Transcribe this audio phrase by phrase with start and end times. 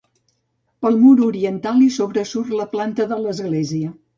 [0.85, 3.97] Pel mur oriental hi sobresurt la planta de l'església.